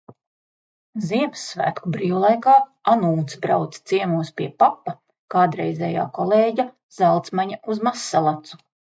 Ziemassvētku 1.07 1.89
brīvlaikā 1.97 2.53
Anūts 2.93 3.35
brauca 3.43 3.83
ciemos 3.91 4.31
pie 4.41 4.47
papa 4.63 4.93
kādreizējā 5.35 6.05
kolēģa, 6.15 6.65
Zalcmaņa, 7.01 7.61
uz 7.75 7.83
Mazsalacu. 7.89 8.59